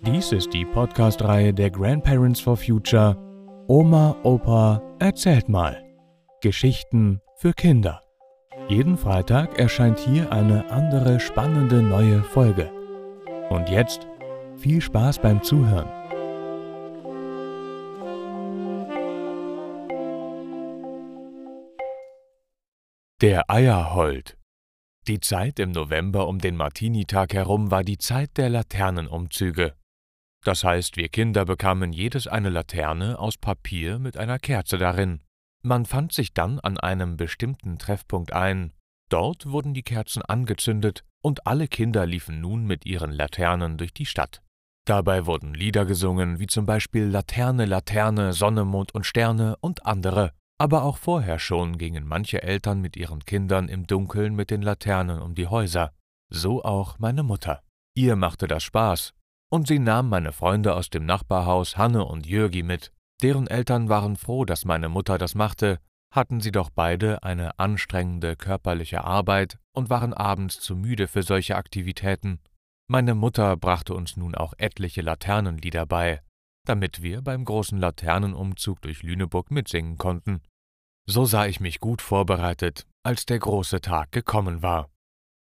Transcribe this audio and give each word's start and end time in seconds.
Dies 0.00 0.32
ist 0.32 0.52
die 0.52 0.64
Podcast-Reihe 0.64 1.54
der 1.54 1.70
Grandparents 1.70 2.40
for 2.40 2.56
Future 2.56 3.16
Oma, 3.68 4.16
Opa, 4.24 4.82
erzählt 4.98 5.48
mal. 5.48 5.80
Geschichten 6.40 7.20
für 7.36 7.52
Kinder. 7.52 8.00
Jeden 8.68 8.96
Freitag 8.96 9.60
erscheint 9.60 10.00
hier 10.00 10.32
eine 10.32 10.68
andere 10.70 11.20
spannende 11.20 11.82
neue 11.82 12.24
Folge. 12.24 12.72
Und 13.50 13.68
jetzt 13.68 14.08
viel 14.56 14.80
Spaß 14.80 15.20
beim 15.20 15.42
Zuhören. 15.42 15.88
Der 23.22 23.48
Eierhold. 23.48 24.36
Die 25.08 25.20
Zeit 25.20 25.58
im 25.58 25.70
November 25.70 26.28
um 26.28 26.38
den 26.38 26.54
Martinitag 26.54 27.32
herum 27.32 27.70
war 27.70 27.82
die 27.82 27.96
Zeit 27.96 28.36
der 28.36 28.50
Laternenumzüge. 28.50 29.72
Das 30.44 30.64
heißt, 30.64 30.98
wir 30.98 31.08
Kinder 31.08 31.46
bekamen 31.46 31.94
jedes 31.94 32.26
eine 32.26 32.50
Laterne 32.50 33.18
aus 33.18 33.38
Papier 33.38 33.98
mit 33.98 34.18
einer 34.18 34.38
Kerze 34.38 34.76
darin. 34.76 35.22
Man 35.62 35.86
fand 35.86 36.12
sich 36.12 36.34
dann 36.34 36.60
an 36.60 36.76
einem 36.76 37.16
bestimmten 37.16 37.78
Treffpunkt 37.78 38.34
ein. 38.34 38.74
Dort 39.08 39.50
wurden 39.50 39.72
die 39.72 39.82
Kerzen 39.82 40.20
angezündet 40.20 41.02
und 41.22 41.46
alle 41.46 41.68
Kinder 41.68 42.04
liefen 42.04 42.42
nun 42.42 42.66
mit 42.66 42.84
ihren 42.84 43.12
Laternen 43.12 43.78
durch 43.78 43.94
die 43.94 44.04
Stadt. 44.04 44.42
Dabei 44.84 45.24
wurden 45.24 45.54
Lieder 45.54 45.86
gesungen, 45.86 46.38
wie 46.38 46.48
zum 46.48 46.66
Beispiel 46.66 47.04
Laterne, 47.04 47.64
Laterne, 47.64 48.34
Sonne, 48.34 48.66
Mond 48.66 48.94
und 48.94 49.06
Sterne 49.06 49.56
und 49.62 49.86
andere. 49.86 50.32
Aber 50.58 50.84
auch 50.84 50.96
vorher 50.96 51.38
schon 51.38 51.76
gingen 51.76 52.06
manche 52.06 52.42
Eltern 52.42 52.80
mit 52.80 52.96
ihren 52.96 53.24
Kindern 53.24 53.68
im 53.68 53.86
Dunkeln 53.86 54.34
mit 54.34 54.50
den 54.50 54.62
Laternen 54.62 55.20
um 55.20 55.34
die 55.34 55.48
Häuser. 55.48 55.92
So 56.30 56.64
auch 56.64 56.98
meine 56.98 57.22
Mutter. 57.22 57.62
Ihr 57.94 58.16
machte 58.16 58.46
das 58.46 58.62
Spaß, 58.62 59.12
und 59.50 59.68
sie 59.68 59.78
nahm 59.78 60.08
meine 60.08 60.32
Freunde 60.32 60.74
aus 60.74 60.90
dem 60.90 61.04
Nachbarhaus 61.06 61.76
Hanne 61.76 62.04
und 62.04 62.26
Jürgi 62.26 62.62
mit. 62.62 62.92
Deren 63.22 63.46
Eltern 63.46 63.88
waren 63.88 64.16
froh, 64.16 64.44
dass 64.44 64.64
meine 64.64 64.88
Mutter 64.88 65.18
das 65.18 65.34
machte, 65.34 65.78
hatten 66.10 66.40
sie 66.40 66.52
doch 66.52 66.70
beide 66.70 67.22
eine 67.22 67.58
anstrengende 67.58 68.36
körperliche 68.36 69.04
Arbeit 69.04 69.58
und 69.72 69.90
waren 69.90 70.14
abends 70.14 70.60
zu 70.60 70.76
müde 70.76 71.08
für 71.08 71.22
solche 71.22 71.56
Aktivitäten. 71.56 72.40
Meine 72.88 73.14
Mutter 73.14 73.56
brachte 73.56 73.94
uns 73.94 74.16
nun 74.16 74.34
auch 74.34 74.54
etliche 74.58 75.02
Laternenlieder 75.02 75.86
bei, 75.86 76.20
damit 76.68 77.02
wir 77.02 77.22
beim 77.22 77.44
großen 77.44 77.78
Laternenumzug 77.78 78.82
durch 78.82 79.02
Lüneburg 79.02 79.50
mitsingen 79.50 79.96
konnten. 79.96 80.42
So 81.06 81.24
sah 81.24 81.46
ich 81.46 81.60
mich 81.60 81.80
gut 81.80 82.02
vorbereitet, 82.02 82.86
als 83.02 83.26
der 83.26 83.38
große 83.38 83.80
Tag 83.80 84.12
gekommen 84.12 84.62
war. 84.62 84.90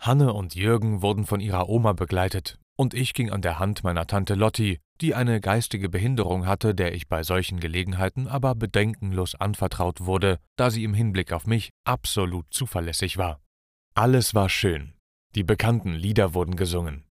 Hanne 0.00 0.32
und 0.32 0.54
Jürgen 0.54 1.00
wurden 1.00 1.24
von 1.24 1.40
ihrer 1.40 1.68
Oma 1.68 1.92
begleitet, 1.92 2.58
und 2.76 2.92
ich 2.92 3.14
ging 3.14 3.30
an 3.30 3.40
der 3.40 3.58
Hand 3.58 3.84
meiner 3.84 4.06
Tante 4.06 4.34
Lotti, 4.34 4.80
die 5.00 5.14
eine 5.14 5.40
geistige 5.40 5.88
Behinderung 5.88 6.46
hatte, 6.46 6.74
der 6.74 6.94
ich 6.94 7.08
bei 7.08 7.22
solchen 7.22 7.60
Gelegenheiten 7.60 8.26
aber 8.26 8.54
bedenkenlos 8.54 9.34
anvertraut 9.34 10.00
wurde, 10.00 10.38
da 10.56 10.70
sie 10.70 10.84
im 10.84 10.94
Hinblick 10.94 11.32
auf 11.32 11.46
mich 11.46 11.70
absolut 11.84 12.46
zuverlässig 12.52 13.16
war. 13.16 13.40
Alles 13.94 14.34
war 14.34 14.48
schön. 14.48 14.94
Die 15.36 15.44
bekannten 15.44 15.94
Lieder 15.94 16.34
wurden 16.34 16.56
gesungen. 16.56 17.03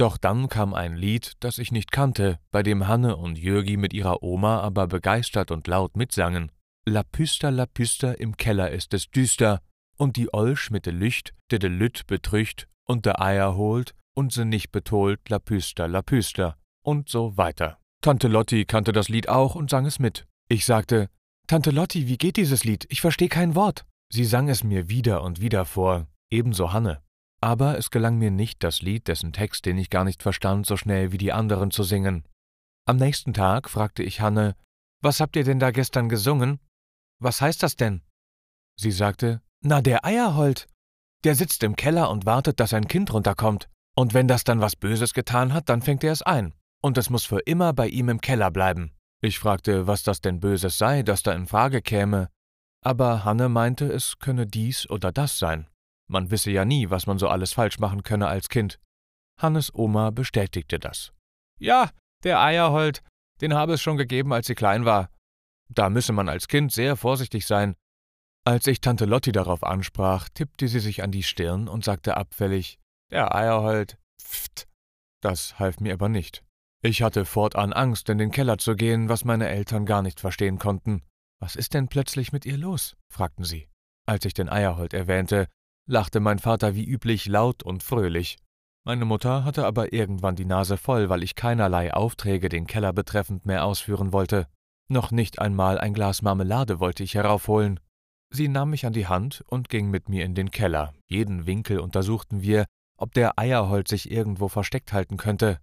Doch 0.00 0.16
dann 0.16 0.48
kam 0.48 0.72
ein 0.72 0.96
Lied, 0.96 1.34
das 1.40 1.58
ich 1.58 1.72
nicht 1.72 1.92
kannte, 1.92 2.38
bei 2.50 2.62
dem 2.62 2.88
Hanne 2.88 3.18
und 3.18 3.36
Jürgi 3.36 3.76
mit 3.76 3.92
ihrer 3.92 4.22
Oma 4.22 4.60
aber 4.60 4.86
begeistert 4.86 5.50
und 5.50 5.66
laut 5.66 5.94
mitsangen. 5.94 6.50
La 6.86 7.02
Püster, 7.02 7.50
la 7.50 7.66
Püster, 7.66 8.18
im 8.18 8.38
Keller 8.38 8.70
ist 8.70 8.94
es 8.94 9.10
düster, 9.10 9.60
und 9.98 10.16
die 10.16 10.32
Olsch 10.32 10.70
mit 10.70 10.86
de 10.86 10.94
Lücht, 10.94 11.34
de 11.50 11.58
de 11.58 11.68
Lütt 11.68 12.06
betrücht 12.06 12.66
und 12.86 13.04
de 13.04 13.20
Eier 13.20 13.56
holt 13.56 13.94
und 14.14 14.32
se 14.32 14.46
nicht 14.46 14.72
betolt, 14.72 15.28
la 15.28 15.38
Püster, 15.38 15.86
la 15.86 16.00
Püster 16.00 16.56
und 16.82 17.10
so 17.10 17.36
weiter. 17.36 17.76
Tante 18.00 18.28
Lotti 18.28 18.64
kannte 18.64 18.92
das 18.92 19.10
Lied 19.10 19.28
auch 19.28 19.54
und 19.54 19.68
sang 19.68 19.84
es 19.84 19.98
mit. 19.98 20.26
Ich 20.48 20.64
sagte, 20.64 21.10
Tante 21.46 21.72
Lotti, 21.72 22.08
wie 22.08 22.16
geht 22.16 22.38
dieses 22.38 22.64
Lied? 22.64 22.86
Ich 22.88 23.02
verstehe 23.02 23.28
kein 23.28 23.54
Wort. 23.54 23.84
Sie 24.10 24.24
sang 24.24 24.48
es 24.48 24.64
mir 24.64 24.88
wieder 24.88 25.22
und 25.22 25.42
wieder 25.42 25.66
vor, 25.66 26.06
ebenso 26.30 26.72
Hanne. 26.72 27.02
Aber 27.42 27.78
es 27.78 27.90
gelang 27.90 28.18
mir 28.18 28.30
nicht, 28.30 28.62
das 28.62 28.82
Lied, 28.82 29.08
dessen 29.08 29.32
Text, 29.32 29.64
den 29.64 29.78
ich 29.78 29.88
gar 29.88 30.04
nicht 30.04 30.22
verstand, 30.22 30.66
so 30.66 30.76
schnell 30.76 31.12
wie 31.12 31.18
die 31.18 31.32
anderen 31.32 31.70
zu 31.70 31.82
singen. 31.82 32.24
Am 32.86 32.96
nächsten 32.96 33.32
Tag 33.32 33.70
fragte 33.70 34.02
ich 34.02 34.20
Hanne, 34.20 34.56
Was 35.02 35.20
habt 35.20 35.36
ihr 35.36 35.44
denn 35.44 35.58
da 35.58 35.70
gestern 35.70 36.08
gesungen? 36.08 36.60
Was 37.18 37.40
heißt 37.40 37.62
das 37.62 37.76
denn? 37.76 38.02
Sie 38.76 38.90
sagte, 38.90 39.40
Na, 39.62 39.80
der 39.80 40.04
Eierhold. 40.04 40.66
Der 41.24 41.34
sitzt 41.34 41.62
im 41.62 41.76
Keller 41.76 42.10
und 42.10 42.26
wartet, 42.26 42.60
dass 42.60 42.74
ein 42.74 42.88
Kind 42.88 43.12
runterkommt. 43.12 43.68
Und 43.94 44.14
wenn 44.14 44.28
das 44.28 44.44
dann 44.44 44.60
was 44.60 44.76
Böses 44.76 45.14
getan 45.14 45.52
hat, 45.52 45.68
dann 45.68 45.82
fängt 45.82 46.04
er 46.04 46.12
es 46.12 46.22
ein. 46.22 46.54
Und 46.82 46.96
es 46.96 47.10
muss 47.10 47.24
für 47.24 47.40
immer 47.40 47.72
bei 47.72 47.88
ihm 47.88 48.08
im 48.08 48.20
Keller 48.20 48.50
bleiben. 48.50 48.92
Ich 49.22 49.38
fragte, 49.38 49.86
was 49.86 50.02
das 50.02 50.22
denn 50.22 50.40
Böses 50.40 50.78
sei, 50.78 51.02
das 51.02 51.22
da 51.22 51.32
in 51.32 51.46
Frage 51.46 51.82
käme. 51.82 52.30
Aber 52.82 53.24
Hanne 53.24 53.50
meinte, 53.50 53.86
es 53.92 54.18
könne 54.18 54.46
dies 54.46 54.88
oder 54.88 55.12
das 55.12 55.38
sein. 55.38 55.69
Man 56.10 56.32
wisse 56.32 56.50
ja 56.50 56.64
nie, 56.64 56.90
was 56.90 57.06
man 57.06 57.18
so 57.18 57.28
alles 57.28 57.52
falsch 57.52 57.78
machen 57.78 58.02
könne 58.02 58.26
als 58.26 58.48
Kind. 58.48 58.80
Hannes 59.40 59.72
Oma 59.72 60.10
bestätigte 60.10 60.80
das. 60.80 61.12
Ja, 61.60 61.90
der 62.24 62.40
Eierhold, 62.40 63.04
den 63.40 63.54
habe 63.54 63.74
es 63.74 63.80
schon 63.80 63.96
gegeben, 63.96 64.32
als 64.32 64.48
sie 64.48 64.56
klein 64.56 64.84
war. 64.84 65.08
Da 65.68 65.88
müsse 65.88 66.12
man 66.12 66.28
als 66.28 66.48
Kind 66.48 66.72
sehr 66.72 66.96
vorsichtig 66.96 67.46
sein. 67.46 67.76
Als 68.44 68.66
ich 68.66 68.80
Tante 68.80 69.04
Lotti 69.04 69.30
darauf 69.30 69.62
ansprach, 69.62 70.28
tippte 70.34 70.66
sie 70.66 70.80
sich 70.80 71.04
an 71.04 71.12
die 71.12 71.22
Stirn 71.22 71.68
und 71.68 71.84
sagte 71.84 72.16
abfällig, 72.16 72.80
der 73.12 73.32
Eierhold, 73.32 73.96
pft. 74.20 74.66
Das 75.22 75.60
half 75.60 75.78
mir 75.78 75.92
aber 75.92 76.08
nicht. 76.08 76.42
Ich 76.82 77.02
hatte 77.02 77.24
fortan 77.24 77.72
Angst, 77.72 78.08
in 78.08 78.18
den 78.18 78.32
Keller 78.32 78.58
zu 78.58 78.74
gehen, 78.74 79.08
was 79.08 79.24
meine 79.24 79.48
Eltern 79.48 79.86
gar 79.86 80.02
nicht 80.02 80.18
verstehen 80.18 80.58
konnten. 80.58 81.02
Was 81.38 81.54
ist 81.54 81.74
denn 81.74 81.86
plötzlich 81.86 82.32
mit 82.32 82.44
ihr 82.46 82.56
los? 82.56 82.96
fragten 83.12 83.44
sie. 83.44 83.68
Als 84.08 84.24
ich 84.24 84.34
den 84.34 84.48
Eierhold 84.48 84.92
erwähnte, 84.92 85.46
lachte 85.90 86.20
mein 86.20 86.38
Vater 86.38 86.74
wie 86.74 86.84
üblich 86.84 87.26
laut 87.26 87.62
und 87.62 87.82
fröhlich. 87.82 88.38
Meine 88.84 89.04
Mutter 89.04 89.44
hatte 89.44 89.66
aber 89.66 89.92
irgendwann 89.92 90.36
die 90.36 90.46
Nase 90.46 90.76
voll, 90.76 91.10
weil 91.10 91.22
ich 91.22 91.34
keinerlei 91.34 91.92
Aufträge 91.92 92.48
den 92.48 92.66
Keller 92.66 92.92
betreffend 92.92 93.44
mehr 93.44 93.64
ausführen 93.64 94.12
wollte. 94.12 94.46
Noch 94.88 95.10
nicht 95.10 95.38
einmal 95.38 95.78
ein 95.78 95.92
Glas 95.92 96.22
Marmelade 96.22 96.80
wollte 96.80 97.02
ich 97.02 97.14
heraufholen. 97.14 97.78
Sie 98.32 98.48
nahm 98.48 98.70
mich 98.70 98.86
an 98.86 98.92
die 98.92 99.06
Hand 99.06 99.44
und 99.48 99.68
ging 99.68 99.90
mit 99.90 100.08
mir 100.08 100.24
in 100.24 100.34
den 100.34 100.50
Keller. 100.50 100.94
Jeden 101.08 101.46
Winkel 101.46 101.80
untersuchten 101.80 102.42
wir, 102.42 102.66
ob 102.96 103.12
der 103.12 103.38
Eierhold 103.38 103.88
sich 103.88 104.10
irgendwo 104.10 104.48
versteckt 104.48 104.92
halten 104.92 105.16
könnte. 105.16 105.60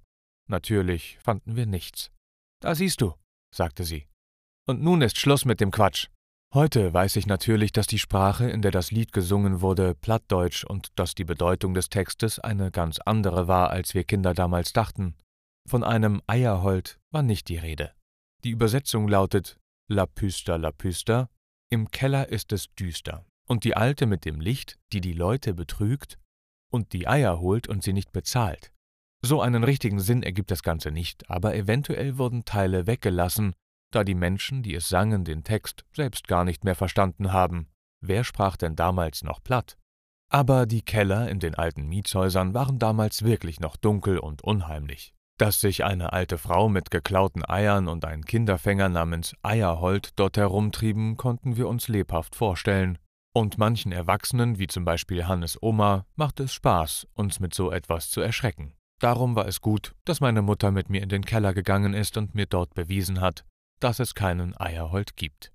Natürlich 0.48 1.18
fanden 1.22 1.56
wir 1.56 1.66
nichts. 1.66 2.12
Da 2.62 2.76
siehst 2.76 3.02
du, 3.02 3.14
sagte 3.54 3.84
sie. 3.84 4.08
Und 4.68 4.82
nun 4.82 5.02
ist 5.02 5.18
Schluss 5.18 5.46
mit 5.46 5.62
dem 5.62 5.72
Quatsch. 5.72 6.08
Heute 6.54 6.94
weiß 6.94 7.18
ich 7.18 7.28
natürlich, 7.28 7.74
dass 7.74 7.88
die 7.88 8.00
Sprache, 8.00 8.50
in 8.50 8.62
der 8.62 8.72
das 8.72 8.92
Lied 8.92 9.12
gesungen 9.12 9.62
wurde, 9.62 9.96
Plattdeutsch 9.96 10.64
und 10.64 10.98
dass 10.98 11.14
die 11.14 11.26
Bedeutung 11.26 11.74
des 11.74 11.90
Textes 11.90 12.40
eine 12.40 12.72
ganz 12.72 13.00
andere 13.00 13.48
war, 13.48 13.70
als 13.70 13.94
wir 13.94 14.06
Kinder 14.06 14.34
damals 14.34 14.72
dachten. 14.72 15.16
Von 15.68 15.84
einem 15.84 16.22
Eierhold 16.26 17.00
war 17.12 17.22
nicht 17.22 17.50
die 17.50 17.58
Rede. 17.58 17.92
Die 18.46 18.52
Übersetzung 18.52 19.10
lautet 19.10 19.60
La 19.90 20.06
Püster, 20.06 20.58
la 20.58 20.72
Püster, 20.72 21.30
im 21.70 21.92
Keller 21.92 22.30
ist 22.30 22.54
es 22.54 22.74
düster. 22.76 23.26
Und 23.48 23.66
die 23.66 23.76
Alte 23.76 24.06
mit 24.06 24.24
dem 24.24 24.40
Licht, 24.40 24.78
die 24.94 25.02
die 25.02 25.14
Leute 25.14 25.54
betrügt 25.54 26.18
und 26.72 26.94
die 26.94 27.08
Eier 27.08 27.40
holt 27.40 27.68
und 27.68 27.84
sie 27.84 27.94
nicht 27.94 28.14
bezahlt. 28.14 28.72
So 29.22 29.42
einen 29.42 29.64
richtigen 29.64 30.00
Sinn 30.00 30.24
ergibt 30.24 30.52
das 30.52 30.64
Ganze 30.64 30.92
nicht, 30.92 31.30
aber 31.30 31.56
eventuell 31.56 32.18
wurden 32.18 32.46
Teile 32.46 32.88
weggelassen, 32.88 33.54
da 33.92 34.04
die 34.04 34.16
Menschen, 34.16 34.64
die 34.64 34.76
es 34.76 34.90
sangen, 34.90 35.24
den 35.24 35.44
Text 35.44 35.86
selbst 35.94 36.28
gar 36.28 36.44
nicht 36.44 36.64
mehr 36.64 36.76
verstanden 36.76 37.32
haben. 37.32 37.68
Wer 38.02 38.24
sprach 38.24 38.58
denn 38.58 38.76
damals 38.76 39.24
noch 39.24 39.44
platt? 39.44 39.78
Aber 40.30 40.66
die 40.66 40.82
Keller 40.82 41.30
in 41.30 41.40
den 41.40 41.56
alten 41.56 41.88
Mietshäusern 41.88 42.54
waren 42.54 42.80
damals 42.80 43.24
wirklich 43.24 43.60
noch 43.60 43.78
dunkel 43.78 44.20
und 44.20 44.44
unheimlich. 44.44 45.14
Dass 45.38 45.62
sich 45.62 45.84
eine 45.86 46.14
alte 46.14 46.38
Frau 46.38 46.68
mit 46.68 46.92
geklauten 46.92 47.48
Eiern 47.48 47.88
und 47.88 48.04
ein 48.06 48.26
Kinderfänger 48.26 48.90
namens 48.90 49.36
Eierhold 49.44 50.12
dort 50.18 50.36
herumtrieben, 50.36 51.16
konnten 51.16 51.58
wir 51.58 51.68
uns 51.68 51.88
lebhaft 51.88 52.36
vorstellen. 52.36 52.98
Und 53.34 53.60
manchen 53.60 53.92
Erwachsenen, 53.92 54.58
wie 54.58 54.68
zum 54.68 54.84
Beispiel 54.84 55.28
Hannes 55.28 55.62
Oma, 55.62 56.08
machte 56.16 56.44
es 56.44 56.54
Spaß, 56.54 57.08
uns 57.14 57.40
mit 57.40 57.54
so 57.54 57.72
etwas 57.72 58.10
zu 58.10 58.20
erschrecken. 58.20 58.74
Darum 59.00 59.36
war 59.36 59.48
es 59.48 59.62
gut, 59.62 59.94
dass 60.06 60.22
meine 60.22 60.42
Mutter 60.42 60.72
mit 60.72 60.90
mir 60.90 61.04
in 61.04 61.10
den 61.10 61.24
Keller 61.24 61.54
gegangen 61.54 61.94
ist 61.94 62.18
und 62.18 62.34
mir 62.34 62.48
dort 62.48 62.74
bewiesen 62.74 63.22
hat, 63.22 63.46
dass 63.80 64.00
es 64.00 64.16
keinen 64.16 64.56
Eierhold 64.60 65.16
gibt. 65.16 65.52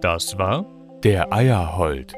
Das 0.00 0.36
war 0.38 0.66
Der 1.02 1.32
Eierhold, 1.32 2.12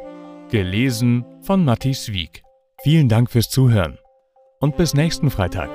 gelesen 0.51 1.25
von 1.43 1.65
Matti 1.65 1.93
Wieg. 2.09 2.43
Vielen 2.83 3.09
Dank 3.09 3.31
fürs 3.31 3.49
Zuhören. 3.49 3.99
und 4.61 4.77
bis 4.79 4.95
nächsten 4.95 5.31
Freitag. 5.31 5.69